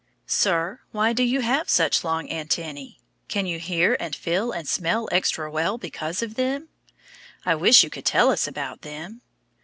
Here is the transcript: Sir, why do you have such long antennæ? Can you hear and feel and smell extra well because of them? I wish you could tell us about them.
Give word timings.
Sir, 0.25 0.79
why 0.91 1.13
do 1.13 1.21
you 1.21 1.41
have 1.41 1.69
such 1.69 2.03
long 2.03 2.27
antennæ? 2.27 2.97
Can 3.27 3.45
you 3.45 3.59
hear 3.59 3.95
and 3.99 4.15
feel 4.15 4.51
and 4.51 4.67
smell 4.67 5.07
extra 5.11 5.51
well 5.51 5.77
because 5.77 6.23
of 6.23 6.33
them? 6.33 6.69
I 7.45 7.53
wish 7.53 7.83
you 7.83 7.91
could 7.91 8.05
tell 8.07 8.31
us 8.31 8.47
about 8.47 8.81
them. 8.81 9.21